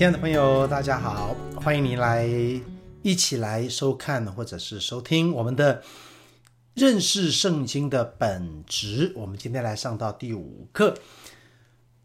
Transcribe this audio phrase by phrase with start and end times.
[0.00, 2.26] 亲爱的朋友，大家好，欢迎您来
[3.02, 5.82] 一起来收看或者是收听我们的
[6.72, 9.12] 认识圣经的本质。
[9.14, 10.94] 我们今天来上到第五课，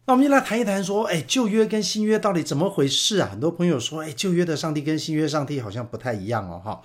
[0.04, 3.30] 那我们就来谈一谈说，哎，旧约跟新约到底怎么回事啊？
[3.32, 6.82] 很多朋友说，哎，旧约的上帝跟新约上帝好像不太一样哦，哈。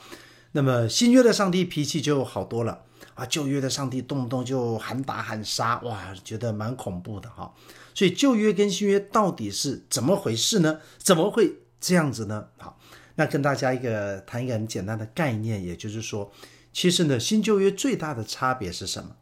[0.54, 2.84] 那么新约的上帝脾气就好多了
[3.16, 7.54] 啊，旧约的上帝动不动就喊打喊杀，哇，觉得蛮恐怖的哈。
[8.02, 10.82] 所以旧约跟新约到底是怎么回事呢？
[10.98, 12.48] 怎么会这样子呢？
[12.58, 12.80] 好，
[13.14, 16.32] 那跟大家一个谈一个很简单的概念，也就是说，
[16.73, 19.18] 其实呢，新旧约最大的差别是什么？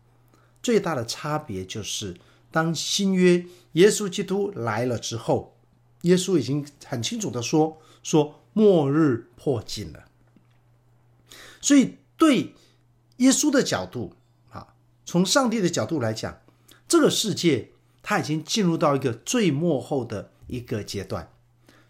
[0.64, 2.16] 最大的差别就是，
[2.52, 5.58] 当新约耶稣基督来了之后，
[6.04, 10.06] 耶稣已经很清楚的说，说末日迫近了。
[11.60, 12.56] 所以对
[13.18, 14.14] 耶稣的角度
[14.52, 14.76] 啊，
[15.06, 16.40] 从上帝的角度来讲，
[16.88, 17.72] 这个世界。
[18.02, 21.30] 他已经进入到一个最末后的一个阶段，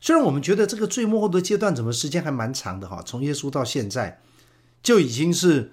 [0.02, 4.22] 虽然我们觉得这个最末后的阶段怎么时间还蛮长的哈，从耶稣到现在
[4.82, 5.72] 就已经是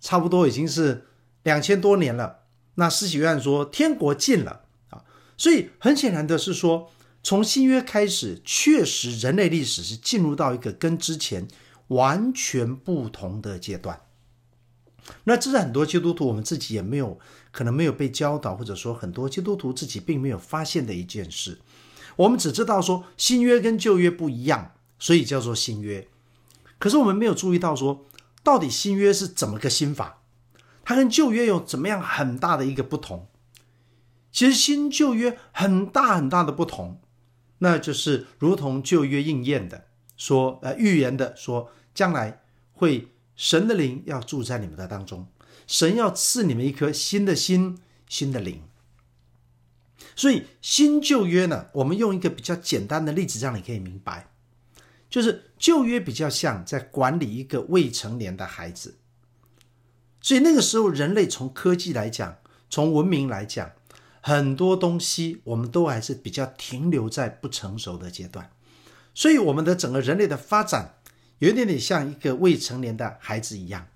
[0.00, 1.06] 差不多已经是
[1.42, 2.40] 两千多年了。
[2.76, 5.04] 那施洗约翰说天国近了啊，
[5.36, 6.90] 所以很显然的是说，
[7.22, 11.46] 从新约开始，确实人类历史是进入到一个跟之前
[11.88, 14.00] 完全不同的阶段。
[15.24, 17.18] 那这是很多基督徒我们自己也没有
[17.52, 21.60] 可能没有被教导，或者说很多基督徒自己并没有发现的一件事。
[22.16, 26.08] 我们只知道说新约跟旧约不一样，所以叫做新约。
[26.80, 28.04] 可是我们没有注意到说，
[28.42, 30.22] 到底新约是怎么个新法？
[30.84, 33.28] 它跟旧约有怎么样很大的一个不同？
[34.32, 37.00] 其实新旧约很大很大的不同，
[37.58, 39.84] 那就是如同旧约应验的
[40.16, 42.42] 说，呃，预言的说将来
[42.72, 43.08] 会。
[43.34, 45.26] 神的灵要住在你们的当中，
[45.66, 48.62] 神要赐你们一颗新的心、新的灵。
[50.14, 54.28] 所以新旧约呢，我们用一个比较简单的例子，让你可以明白，
[55.08, 58.96] 就是旧约比较像在管理一个未成年的孩子。
[60.20, 62.36] 所以那个时候，人类从科技来讲，
[62.68, 63.72] 从文明来讲，
[64.20, 68.50] 很多东西我们都还是比较停留在不成熟的阶段。
[69.14, 70.96] 所以我们的整个人类的发展。
[71.38, 73.88] 有点点像一个未成年的孩子一样，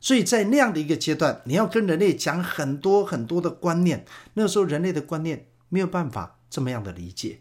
[0.00, 7.40] 所以在那样的一个阶段，你要跟人类讲很多很多的观念，那个时候人类的观念没有办法这么样的理解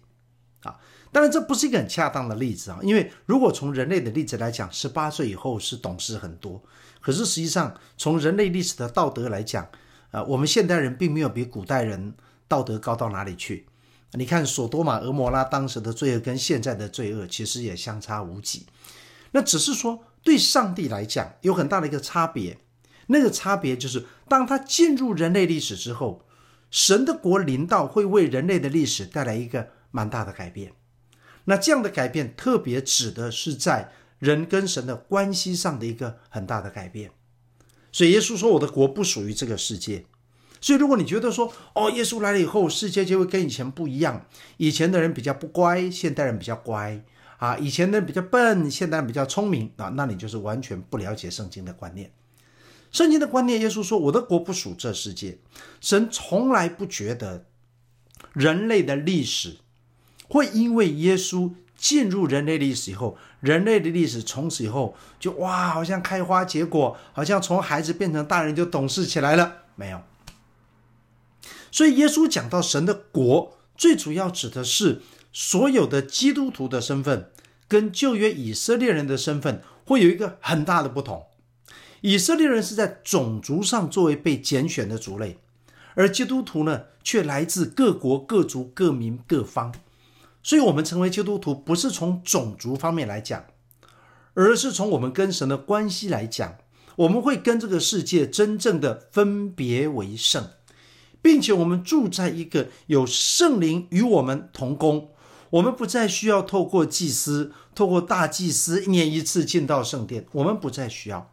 [0.63, 0.77] 啊。
[1.11, 6.61] 当然，这不是一个很恰当的例子啊，因为如果从人类的例子来讲，十八岁以后是懂事很多，
[7.01, 9.67] 可是实际上从人类历史的道德来讲，
[10.11, 12.13] 啊，我们现代人并没有比古代人
[12.47, 13.65] 道德高到哪里去。
[14.13, 18.65] 你看，索多玛、俄摩拉当时的罪恶跟现在的罪恶其实也相差无几。
[19.31, 22.59] 那只是说，对上帝来讲有很大的一个差别。
[23.07, 26.25] 那个差别就是，当他进入人类历史之后，
[26.69, 30.73] 神的国临到会为人类的历史带来一个蛮大的改变。
[31.45, 37.09] 那这样的改变，特别指的是在人跟神的关系上的一个很大的改变。
[37.91, 40.05] 所以耶稣说：“我的国不属于这个世界。”
[40.61, 47.03] 所以如果你觉得说，哦，耶稣来了以后，世界就会跟以前不一样，以前的人比较不乖，现代人比较乖。
[47.39, 52.11] 啊，以前的人比较笨，现代人比较聪明啊，那你就是完全不了解圣经的观念。
[52.91, 55.39] 圣经的观念，耶稣说：“我的国不属这世界。”
[55.79, 57.45] 神从来不觉得
[58.33, 59.59] 人类的历史
[60.27, 69.59] 会因为耶稣进入人类历史以后，人类的历史从此以后就哇，好像开花结果，好像从孩子变成大人就懂事起来了。
[69.75, 70.01] 没有。
[71.71, 75.01] 所以耶稣讲到神的国，最主要指的是。
[75.41, 77.31] 所有的基督徒的身份
[77.65, 81.27] 跟旧约以色列人的身份会有一个很大的不同。
[82.01, 85.37] 以色列人是在种族上作为被拣选的族类，
[85.95, 89.73] 而基督徒呢，却来自各国各族各民各方。
[90.43, 93.45] 所以，我们成为基督徒不是从种族方面来讲，
[94.33, 96.57] 而是从我们跟神的关系来讲。
[96.97, 100.49] 我们会跟这个世界真正的分别为圣，
[101.21, 105.11] 并且我们住在一个有圣灵与我们同工。
[105.51, 111.31] 我们不再需要透过祭司，透过大祭司一年一次进到圣殿，我们不再需要。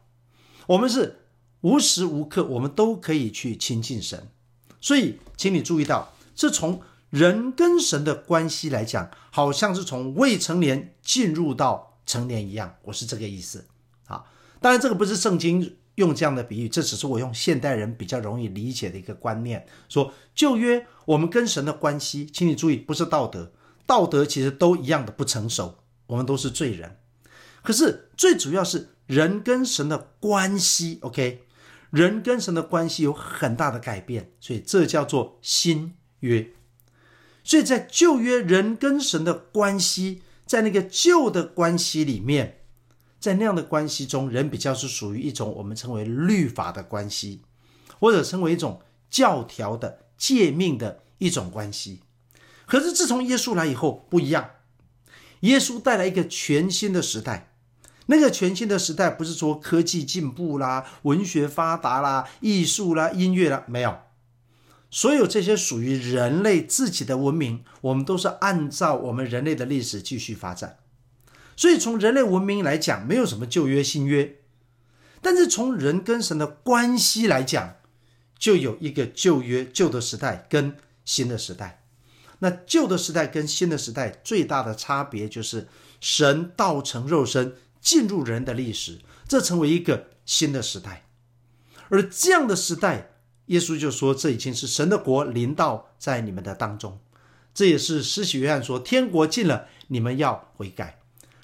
[0.69, 1.21] 我们是
[1.61, 4.29] 无时无刻，我们都可以去亲近神。
[4.81, 6.81] 所以，请你注意到，是从
[7.11, 12.75] 人跟神的关系来讲，好像是从未成年进入到成年一样。
[12.83, 13.67] 我是这个意思。
[14.07, 14.25] 啊，
[14.61, 19.67] 当然这个不是圣经用这样的比喻，这只是我用现代人比较容易理解的一个观念。
[19.89, 23.53] 说旧约我们跟神的关系，请你注意，不是道德。
[23.87, 25.79] 道德其实都一样的不成熟，
[26.09, 26.99] 我们都是罪人。
[27.63, 31.43] 可是最主要是人跟神的关系，OK？
[31.91, 36.53] 人跟神的关系有很大的改变，所以这叫做新约。
[37.43, 42.63] 所以在旧约，人跟神的关系在那个旧的关系里面，
[43.21, 47.43] 在那样的关系中，人比较是属于一种我们称为律法的关系，
[48.01, 52.03] 或者称为一种教条的诫命的一种关系。
[52.67, 54.51] 可是自从耶稣来以后，不一样。
[55.41, 57.53] 耶稣带来一个全新的时代，
[58.07, 63.99] 那个全新的时代不是说科技进步啦、文学发达啦、艺术啦、音乐啦，没有。
[64.91, 70.79] 所有这些属于人类自己的文明，我们都是按照我们人类的历史继续发展。
[71.55, 74.37] 所以从人类文明来讲，没有什么旧约新约，
[75.21, 77.77] 但是从人跟神的关系来讲，
[78.39, 81.86] 就有一个旧约旧的时代跟新的时代。
[82.39, 85.69] 那旧的时代跟新的时代最大的差别就是，
[86.01, 91.07] 神道成肉身进入人的历史，这成为一个新的时代。
[91.89, 93.13] 而这样的时代。
[93.47, 96.99] 耶稣就说：“这已经是神的国临到在你们的当中，
[97.55, 101.01] 这也是施洗约翰说天国近了，你们要悔改。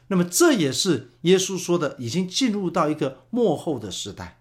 [0.08, 4.40] 那么这也是耶稣说的，已经进入到一个末后的时代。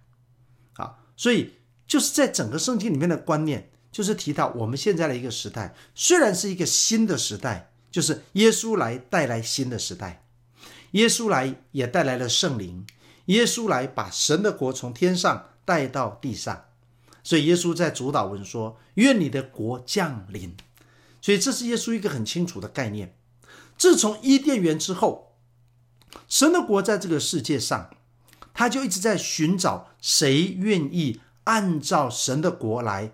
[0.74, 1.54] 啊，所以
[1.86, 10.24] 就是在整个圣经里面的观念，就是提到我们现在的一个时代，虽然是一个新的时代，就是耶稣来带来新的时代，
[10.92, 12.86] 耶稣来也带来了圣灵，
[13.26, 16.66] 耶稣来把神的国从天上带到地上。”
[17.24, 20.56] 所以耶稣在主祷文说：“愿你的国降临。”
[21.22, 23.16] 所以这是耶稣一个很清楚的概念。
[23.78, 25.36] 自从伊甸园之后，
[26.28, 27.92] 神的国在这个世界上，
[28.54, 33.14] 他就一直在寻找谁愿意按照神的国来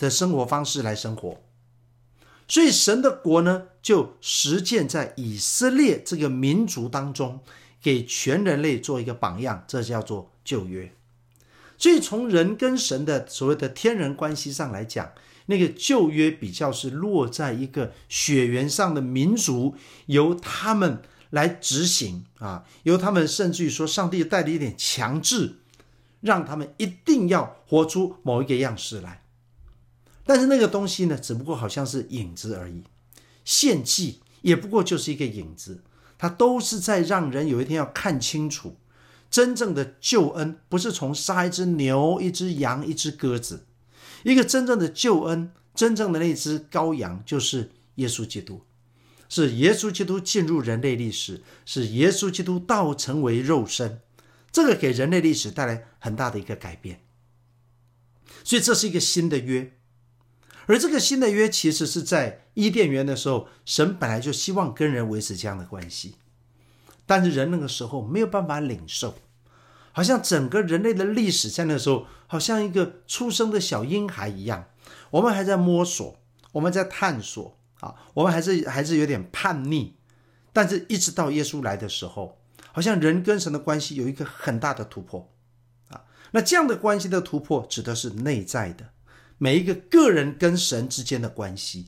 [0.00, 1.40] 的生活方式来生活。
[2.48, 7.38] 所以神的国呢，就实践在以色列这个民族当中，
[7.80, 10.92] 给全人类做一个榜样，这叫做旧约。
[11.78, 15.12] 所以，从人跟神的所谓的天人关系上来讲，
[15.46, 19.76] 那个旧约比较是落在一个血缘上的民族，
[20.06, 21.00] 由他们
[21.30, 25.60] 来执行啊，由他们甚至于说，上帝带了一点强制，
[26.20, 29.19] 让他们一定要活出某一个样式来。
[30.24, 32.84] 但是那个东西呢，只不过好像是影子而已，
[33.44, 35.82] 献祭也不过就是一个影子，
[36.18, 38.76] 它都是在让人有一天要看清楚。
[39.30, 43.64] 真正的救恩不是从杀一只牛、一只羊、一只鸽子，
[44.24, 48.62] 一个真正的救恩，真正的那只羔羊就是耶稣基督，
[49.28, 54.00] 是耶稣基督进入人类历史，是耶稣基督道成为肉身，
[54.50, 57.00] 这个给人类历史带来很大的一个改变。
[58.42, 59.78] 所以这是一个新的约，
[60.66, 66.16] 而这个新的约其实是在伊甸园的时候，神本来就希望跟人维持这样的关系。
[67.06, 69.16] 但是人那个时候没有办法领受，
[69.90, 74.66] 好像整个人类的历史在那时候，好像一个出生的小婴孩一样，
[75.10, 76.16] 我们还在摸索，
[76.52, 79.96] 我们在探索啊，我们还是还是有点叛逆。
[80.52, 82.38] 但是，一直到耶稣来的时候，
[82.72, 85.28] 好像人跟神的关系有一个很大的突破
[85.88, 86.02] 啊。
[86.32, 88.90] 那这样的关系的突破，指的是内在的
[89.42, 91.86] 每一个个人跟神之间的关系。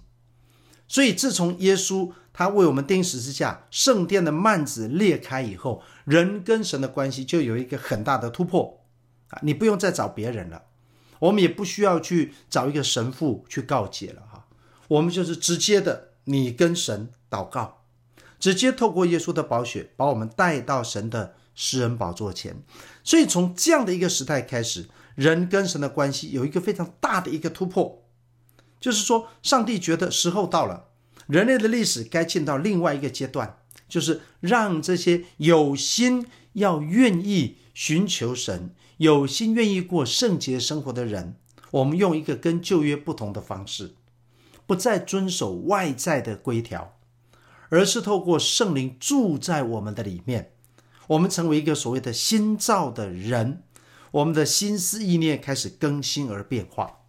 [0.88, 8.84] 所以，自从耶稣他为我们钉十字架，圣殿的幔子裂开以后，人跟神的关系就有一个很大的突破
[9.28, 9.38] 啊！
[9.42, 10.62] 你不用再找别人了，
[11.18, 14.46] 我们也不需要去找一个神父去告解了哈，
[14.88, 17.84] 我们就是直接的，你跟神祷告，
[18.38, 22.62] 直接透过耶稣的宝血把我们带到神的施恩宝座前。
[23.02, 28.02] 所以，从这样的一个时代开始，人跟神的关系有一个非常大的一个突破。
[28.80, 30.88] 就是说，上帝觉得时候到了，
[31.28, 41.36] 人类的历史该进到另外一个阶段，就是让这些有心要愿意寻求神、有心愿意过圣洁生活的人，
[41.70, 43.94] 我们用一个跟旧约不同的方式，
[44.66, 46.96] 不再遵守外在的规条，
[47.68, 50.52] 而是透过圣灵住在我们的里面，
[51.06, 53.62] 我们成为一个所谓的新造的人，
[54.12, 57.00] 我们的心思意念开始更新而变化。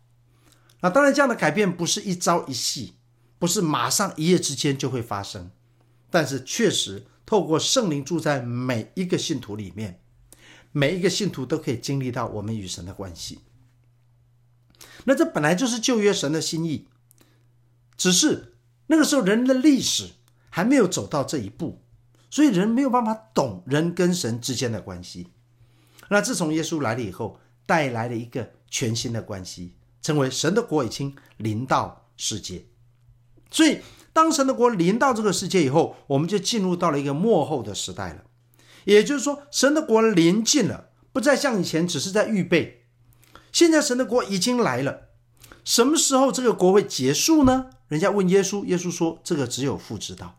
[0.81, 2.95] 那当然，这样的改变不是一朝一夕，
[3.39, 5.51] 不是马上一夜之间就会发生，
[6.09, 10.01] 但是确实透过圣灵住在每一个信徒里面，
[10.71, 13.39] 每一个信徒都可以经历到我们与神的关系。
[15.05, 16.87] 那这本来就是旧约神的心意，
[17.97, 18.55] 只是
[18.87, 20.11] 那个时候人的历史
[20.49, 21.81] 还没有走到这一步，
[22.29, 25.27] 所以人没有办法懂人跟神之间的关系。
[26.09, 29.75] 那自从耶稣来了以后，带来了一个全新的关系。
[30.01, 32.65] 成为神的国已经临到世界，
[33.49, 33.79] 所以
[34.11, 38.23] 当神的国临到这个世界以后，我们就进入到了一个末后的时代了。
[38.83, 42.83] 也就是说，神的国临近了，不再像以前只是在预备。
[43.53, 45.03] 现在神的国已经来了，
[45.63, 47.69] 什么时候这个国会结束呢？
[47.87, 50.37] 人家问耶稣，耶稣说：“这个只有父知道。”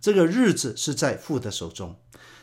[0.00, 1.94] 这个日子是在父的手中。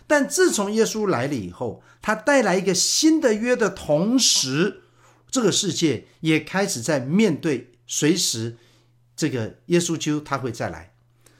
[0.05, 4.83] 但自从耶稣来了以后，他带来一个新的约的同时，
[5.31, 8.57] 这个世界也开始在面对随时
[9.15, 10.93] 这个耶稣基督他会再来，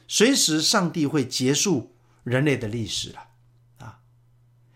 [0.08, 1.91] 随时上帝会结束
[2.24, 3.27] 人类的历史了
[3.79, 4.00] 啊！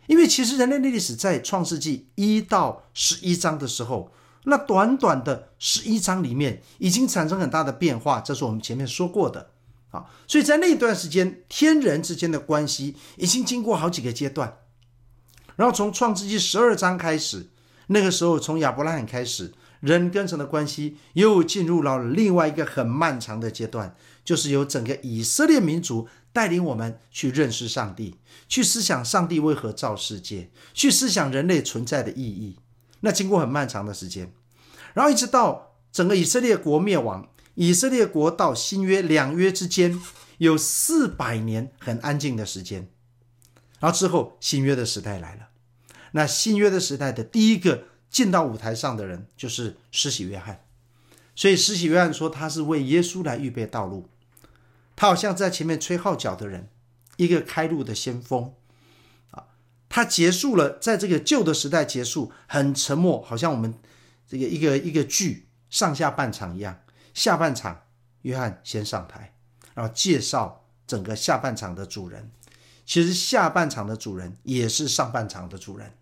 [0.08, 4.12] 因为其实人类的历史在创世纪一到十一章的时候，
[4.44, 9.52] 那短短的十一章里面已经产生很大的变化，这是我们前面说过的。
[10.28, 14.58] 所以在那段时间，天人之间的关系已经经过好几个阶段。
[15.56, 17.50] 然后从创世纪十二章开始，
[17.88, 28.16] 那个时候从亚伯拉罕开始，人跟神的关系又进入了另外一个很漫长的阶段，就是由整个以色列民族带领我们去认识上帝，
[28.48, 32.60] 去思想上帝为何造世界，去思想人类存在的意义。
[33.00, 34.32] 那经过很漫长的时间，
[34.94, 37.30] 然后一直到整个以色列国灭亡。
[37.58, 40.00] 以色列国到新约两约之间
[40.38, 42.88] 有四百年很安静的时间，
[43.80, 45.48] 然后之后新约的时代来了。
[46.12, 50.64] 那新约的时代的第一个进到舞台上的人就是施洗约翰，
[51.36, 54.08] 所以施洗约翰说他是为耶稣来预备道路，
[54.96, 56.70] 他好像在前面吹号角的人，
[57.16, 58.54] 一个开路的先锋
[59.32, 59.46] 啊。
[59.90, 63.74] 他结束了在这个旧的时代结束，很沉默，好像我们
[64.28, 66.82] 这个一个一个剧上下半场一样。
[67.18, 67.82] 下半场，
[68.22, 69.34] 约翰先上台，
[69.74, 72.30] 然后介绍整个下半场的主人。
[72.86, 75.94] 其实下半场的主人也是上半场的主人。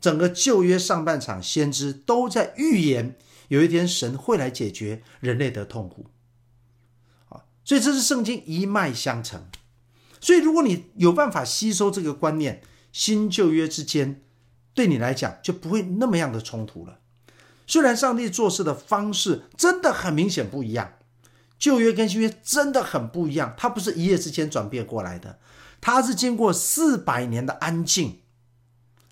[0.00, 6.06] 整个旧约上半场，先知都在预言，有一天神会来解决人类的痛苦。
[7.28, 9.46] 啊，所以这是圣经一脉相承。
[10.20, 14.20] 所以如果你有办法吸收这个观念，新旧约之间
[14.74, 16.98] 对你来讲就不会那么样的冲突了。
[17.72, 20.92] 虽然上帝做事的方式真的很明显不一样，
[21.58, 25.38] 旧约跟新约真的很不一样，它不是一夜之间转变过来的，
[25.80, 28.20] 它是经过四百年的安静，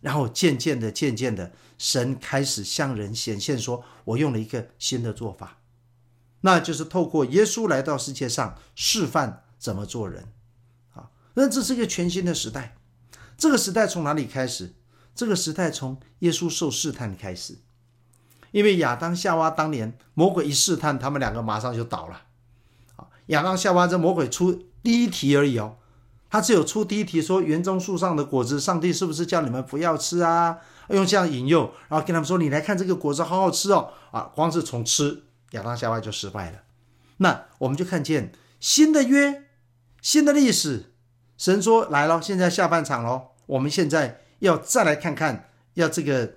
[0.03, 5.61] 然后渐渐的、渐渐的，神开始向人显现说，我用了一个新的做法，
[6.43, 10.29] 那就是透过耶稣来到世界上示范怎么做人，
[10.93, 12.77] 啊，那这是一个全新的时代。
[13.39, 14.75] 这个时代从哪里开始？
[15.15, 17.57] 这个时代从耶稣受试探开始。
[18.53, 22.23] 因为亚当夏娃当年魔鬼一试探，他们两个马上就倒了。
[22.97, 25.77] 啊，亚当夏娃这魔鬼出第一题而已哦，
[26.29, 30.59] 他只有出第一题说园中树上的果子，上帝是不是叫你们不要吃啊？
[30.89, 33.93] 用这样引诱，然后跟他们说，你来看这个果子好好吃哦。
[34.11, 36.59] 啊，光是从吃，亚当夏娃就失败了。
[37.19, 39.45] 那我们就看见新的约，
[40.03, 40.93] 新的历史，
[41.39, 46.33] 神说来了，现在下半场喽，我们现在要再来看看，要这个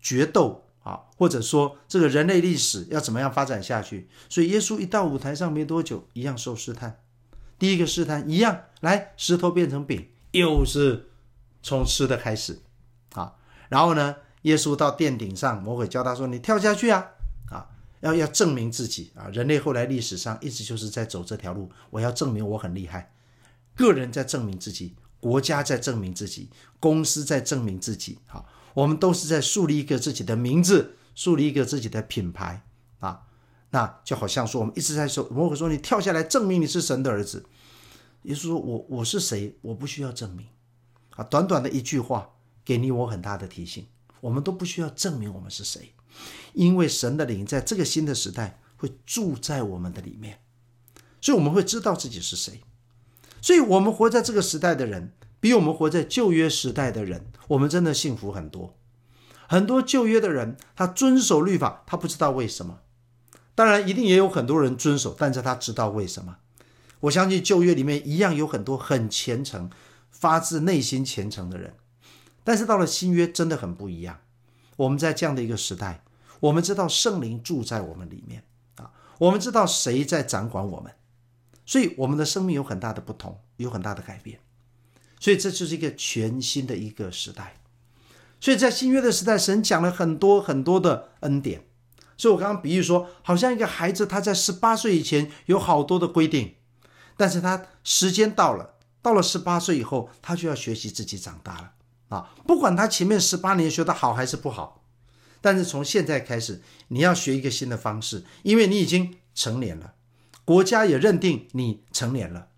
[0.00, 0.65] 决斗。
[0.86, 4.08] 啊，或者说这个人类历史要怎么样发展下去？
[4.28, 7.00] 所以耶稣一到舞台上没多久，一样受试探。
[7.58, 11.08] 第一个试探一样，来石头变成饼，又是
[11.60, 12.60] 从吃的开始。
[13.14, 13.34] 啊，
[13.68, 17.04] 然后呢，耶稣到殿顶上，魔鬼叫他说：“你跳下去啊！”
[17.50, 17.66] 啊，
[17.98, 19.26] 要要证明自己啊。
[19.32, 23.12] 人类后来历史上一直就是在走这条路，我要证明我很厉害。
[23.74, 28.18] 个人在证明自己，国家在证明自己，公司在证明自己。
[28.28, 28.46] 好。
[28.76, 32.62] 我们都是在树立一个自己的名字，树立一个自己的品牌
[32.98, 33.22] 啊，
[33.70, 37.46] 那就好像说，我们一直在说，魔鬼说，你跳下来证明你是神的儿子。
[38.24, 39.56] 耶稣说，我我是谁？
[39.62, 40.46] 我不需要证明
[41.12, 41.24] 啊。
[41.24, 42.34] 短短的一句话，
[42.66, 43.86] 给你我很大的提醒，
[44.20, 45.94] 我们都不需要证明我们是谁，
[46.52, 50.40] 因为神的灵在这个新的时代会住在我们的里面，
[51.22, 52.60] 所以我们会知道自己是谁。
[53.40, 55.14] 所以我们活在这个时代的人。
[55.46, 58.76] 比我们活在旧约时代的人，我们真的幸福很多。
[59.46, 62.80] 很多旧约的人，他遵守律法，他不知道为什么。
[63.54, 66.38] 当然，一定也有很多人遵守，但是他知道为什么。
[66.98, 69.70] 我相信旧约里面一样有很多很虔诚、
[70.10, 71.74] 发自内心虔诚的人。
[72.42, 74.18] 但是到了新约，真的很不一样。
[74.74, 76.02] 我们在这样的一个时代，
[76.40, 78.42] 我们知道圣灵住在我们里面
[78.78, 80.92] 啊，我们知道谁在掌管我们，
[81.64, 84.40] 所以我们的生命有很大的不同，有很大的改变。
[85.18, 87.56] 所以这就是一个全新的一个时代，
[88.40, 91.64] 所以在新约的时代，神讲了很多很多的恩典。
[92.18, 96.54] 所以我刚刚比喻说，好像一个孩子他在十八岁以前有好多的规定，
[97.16, 101.72] 但是他时间到了，到了十八岁以后，他就要学习自己长大了
[102.08, 102.34] 啊！
[102.46, 104.82] 不管他前面十八年学得好还是不好，
[105.40, 109.92] 但是从现在开始，你要学一个新的方式，因为你已经成年了，
[110.44, 112.48] 国家也认定你成年了。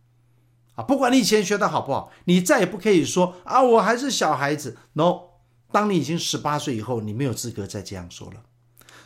[0.78, 4.76] 啊，不管你以前学的好不好，你再也不可以说啊，我还是小孩子。
[4.92, 5.22] No，
[5.72, 8.44] 当你已经十八岁以后，你没有资格再这样说了。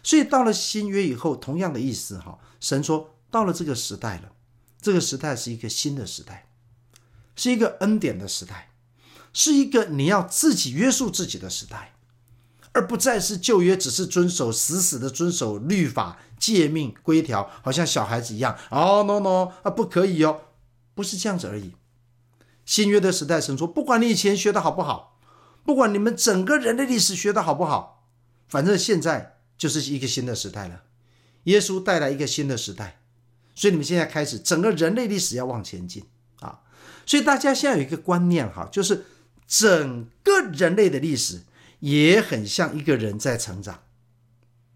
[0.02, 4.32] 所以到了新约以后，同样的意思哈，神说到了这个时代了，
[4.82, 6.50] 这个时代是一个新的时代，
[7.34, 8.72] 是一个恩典的时代，
[9.32, 11.94] 是一个你要自己约束自己的时代，
[12.72, 18.58] 而不再是旧约只是遵守死死的遵守律法、诫命、规条，好像小孩子一样。
[18.70, 20.38] 哦，no no 啊，不可以哦，
[20.94, 21.74] 不是这样子而已。
[22.64, 25.20] 新约的时代，神说，不管你以前学的好不好，
[25.64, 28.08] 不管你们整个人类历史学的好不好，
[28.48, 30.82] 反正现在就是一个新的时代了。
[31.44, 33.00] 耶稣带来一个新的时代，
[33.54, 36.04] 所以你们现在开始，整个人类历史要往前进
[36.38, 36.60] 啊！
[37.04, 39.06] 所以大家现在有一个观念哈，就是
[39.48, 41.42] 整个人类的历史
[41.80, 43.82] 也很像一个人在成长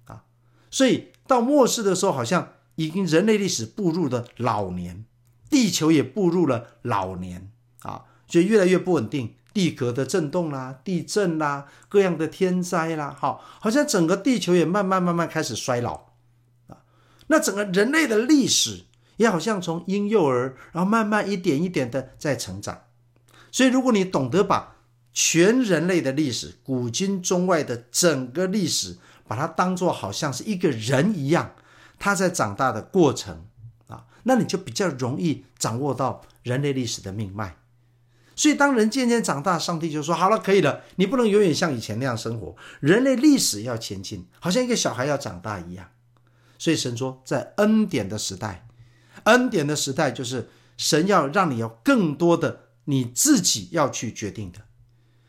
[0.06, 0.24] 啊。
[0.72, 5.04] 所以到末世的时候，好像已经人类历史步入了老年，
[5.48, 7.50] 地球也步入了老年
[7.80, 15.94] 啊，所以越来越不稳定，地壳的震动啦、地震啦、各样的天灾啦，好，好像整个地球也慢慢慢慢开始衰老
[16.66, 16.78] 啊。
[17.28, 18.84] 那整个人类的历史
[19.16, 22.82] 也好像从婴幼儿，然后慢慢一点一点的在成长。
[23.50, 24.76] 所以，如果你懂得把
[25.12, 31.52] 全人类的历史，古今中外的整个历史，把它当做好像是一个人一样，
[31.98, 33.46] 他在长大的过程，
[34.28, 37.56] 那你就比较容易掌握到人类历史的命脉。
[38.34, 42.54] 所以，当人渐渐长大，上帝就说：“好了，可以了，你不能永远像以前那样生活。
[42.80, 45.88] 人类历史要前进，好像一个小孩要长大一样。”
[46.58, 48.68] 所以神说，在恩典的时代，
[49.24, 54.60] 恩典的时代就是神要让你有更多的你自己要去决定的。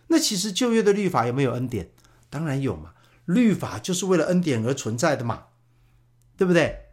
[0.08, 1.92] 那其实旧约的律法有没有恩典？
[2.30, 5.46] 当然有嘛，律法就是为了恩典而存在的嘛，
[6.36, 6.87] 对不对？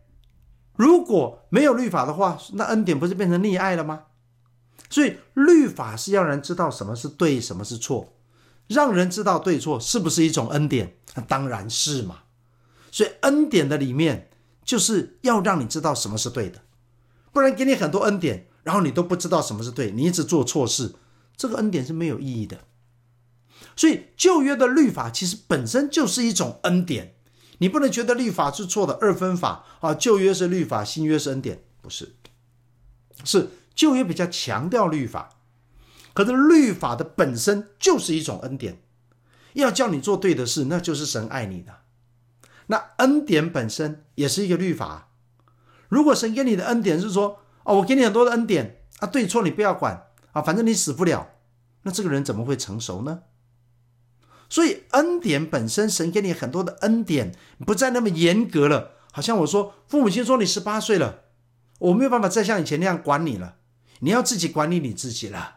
[0.76, 4.04] 如果没有律法的话，那恩典不是变成溺爱了吗？
[4.90, 8.12] 所以律法是要人知道什么是对，什么是错，
[8.68, 10.96] 让人知道对错是不是一种恩典？
[11.14, 12.20] 那当然是嘛。
[12.90, 14.30] 所以恩典的里面
[14.64, 16.60] 就是要让你知道什么是对的，
[17.32, 20.94] 不然给你很多恩典，然后你都不知道什么是对，你一直做错事，
[21.36, 22.60] 这个恩典是没有意义的。
[23.74, 27.13] 所以旧约的律法其实本身就是一种恩典，
[27.64, 32.14] 你不能觉得律法是错的二分法啊，旧约是律法，新约是恩典，不是，
[33.24, 35.30] 是旧约比较强调律法，
[36.12, 38.82] 可是律法的本身就是一种恩典，
[39.54, 41.76] 要叫你做对的事，那就是神爱你的。
[42.66, 45.08] 那恩典本身也是一个律法。
[45.88, 51.30] 如果神给你的恩典是说，哦，我给你很多的恩典啊，对错你不要管啊，反正你死不了，
[51.84, 53.22] 那这个人怎么会成熟呢？
[54.54, 57.34] 所以恩典本身，神给你很多的恩典，
[57.66, 58.92] 不再那么严格了。
[59.10, 61.24] 好像我说，父母亲说你十八岁了，
[61.80, 63.56] 我没有办法再像以前那样管你了，
[63.98, 65.56] 你要自己管理你自己了。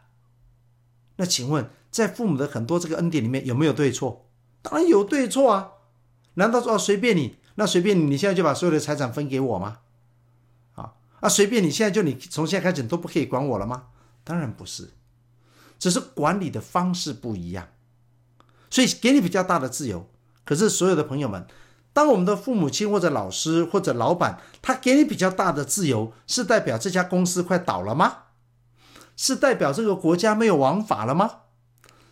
[1.17, 4.31] 那请问，在父母的很多这个恩典里面有没有对错？
[4.63, 5.73] 当然有对错啊。
[6.33, 7.37] 难道说哦，随便你？
[7.53, 9.77] 那随便你，你现在就把所有的财产分给我吗？
[10.73, 13.89] 啊啊，随便你，现在就你从现在开始你都不可以管我了吗？
[14.23, 14.89] 当然不是，
[15.77, 17.67] 只是管理的方式不一样，
[18.69, 20.09] 所以给你比较大的自由。
[20.43, 21.45] 可是所有的朋友们，
[21.93, 28.23] 当我们的父母亲或者老师或者老板，他给你比较大的自由，是代表这家公司快倒了吗？
[29.15, 31.41] 是代表这个国家没有王法了吗？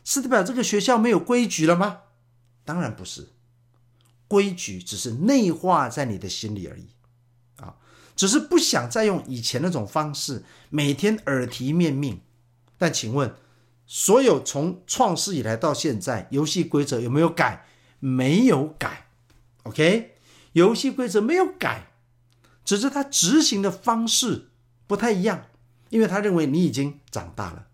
[0.04, 2.00] 是代表这个学校没有规矩了吗？
[2.64, 3.30] 当然不是。
[4.28, 6.88] 规矩只是内化在你的心里而已，
[7.58, 7.76] 啊，
[8.16, 12.22] 只是不想再用以前那种方式，每天耳提面命。
[12.78, 13.36] 但请问，
[13.88, 17.66] 所有从创世以来到现在，游戏规则有没有改？
[18.00, 19.08] 没有改。
[19.64, 20.16] OK，
[20.54, 21.92] 游戏规则没有改，
[22.64, 24.50] 只是他执行的方式
[24.88, 25.46] 不太一样，
[25.90, 27.68] 因为他认为你已经长大了。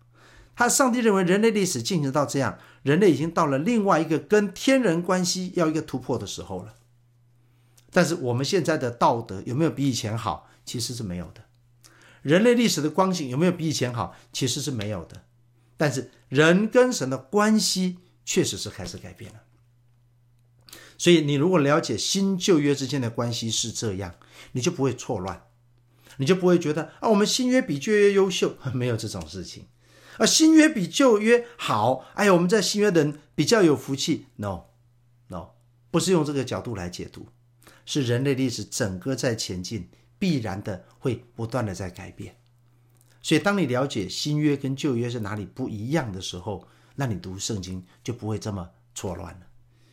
[0.54, 2.58] 他上帝认为人类历史进行到这样。
[2.82, 6.74] 人类已经到了另外一个跟天人关系要一个突破的时候了，
[7.92, 10.48] 但是我们现在的道德有没有比以前好？
[10.64, 11.44] 其实是没有的。
[12.22, 14.16] 人类历史的光景有没有比以前好？
[14.32, 15.22] 其实是没有的。
[15.82, 19.40] 但是人跟神的关系确实是开始改变了。
[20.96, 24.14] 所以你如果了解新旧约之间的关系是这样，
[24.52, 25.48] 你就不会错乱，
[26.18, 29.66] 你就不会觉得啊，我们新约比旧约优秀， 没有这种事情。
[30.18, 34.26] 而新约比旧约好，哎呀，我们在新约的人比较有福气。
[34.36, 35.48] No，No，
[35.90, 37.26] 不是用这个角度来解读，
[37.84, 42.36] 是人类历史整个在前进，必然的会不断的在改变。
[43.22, 49.46] 所以，当你了解新约跟旧约是哪里不一样的时候，那你读圣经就不会这么错乱了。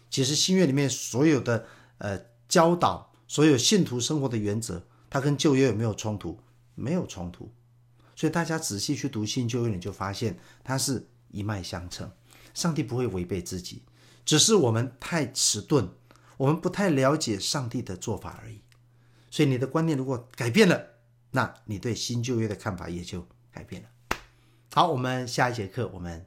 [0.10, 1.66] 其实新约里面所有的
[2.00, 6.40] 呃教导，所有信徒生活的原则，它跟旧约有没有冲突？
[6.74, 7.52] 没有冲突。
[8.16, 12.12] 所以大家仔细去读新旧约，你就发现它是一脉相承。
[12.56, 13.84] 上帝不会违背自己，
[14.26, 15.90] 只是我们太迟钝，
[16.38, 18.62] 我们不太了解上帝的做法而已。
[19.30, 20.88] 所以你的观念如果改变了，
[21.32, 23.90] 那你对新旧约的看法也就改变了。
[24.74, 26.24] 好，我们下一节课我们。